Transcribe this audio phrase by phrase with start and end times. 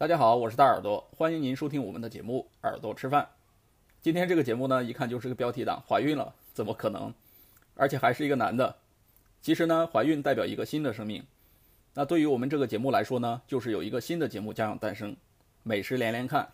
[0.00, 3.22] 大家好，我是大耳朵，欢迎您收听我们的节目《耳朵吃饭》。
[4.00, 6.34] 今天这个节目呢，一看就是个标题党，怀孕了？
[6.54, 7.12] 怎么可能？
[7.74, 8.76] 而且还是一个男的。
[9.42, 11.22] 其实呢，怀孕代表一个新的生命。
[11.92, 15.14] 那对于我们这个节目来说呢，就是有一个新的节目将要诞生——
[15.64, 16.50] 美食连连看。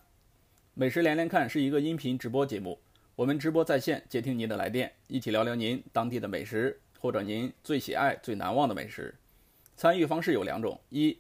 [0.74, 2.77] 美食连连看是一个音频直播节目，
[3.15, 9.15] 我们直播在线，接听您的来电，一起聊聊您当地的美食，或者您最喜爱、最难忘的美食。
[9.77, 11.16] 参与方式有两种：一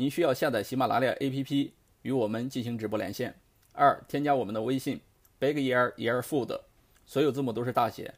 [0.00, 3.34] 您需要下载喜马拉雅 APP 与我们进行直播连线。
[3.74, 4.98] 二、添加我们的微信
[5.38, 6.58] Big Year Year Food，
[7.04, 8.14] 所有字母都是大写，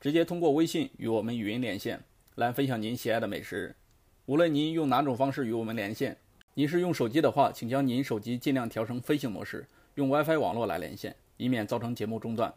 [0.00, 2.02] 直接通过微信与我们语音连线，
[2.36, 3.76] 来分享您喜爱的美食。
[4.24, 6.16] 无论您用哪种方式与我们连线，
[6.54, 9.66] 您是用手机的话，请将您手机尽量调成飞行模式，
[9.96, 12.50] 用 WiFi 网络来连线，以免造成节目中断。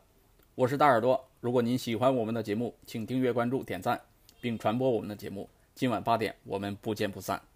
[0.55, 3.99] 我是大耳朵，如果您喜欢我们的节目，请订阅、关注、点赞，
[4.39, 5.49] 并传播我们的节目。
[5.75, 7.50] 今晚八点，我们不见不散。